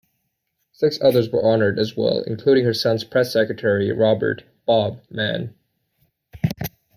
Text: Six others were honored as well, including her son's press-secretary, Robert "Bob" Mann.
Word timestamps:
Six 0.71 0.99
others 0.99 1.29
were 1.29 1.45
honored 1.45 1.77
as 1.77 1.95
well, 1.95 2.23
including 2.23 2.65
her 2.65 2.73
son's 2.73 3.03
press-secretary, 3.03 3.91
Robert 3.91 4.43
"Bob" 4.65 4.99
Mann. 5.11 5.53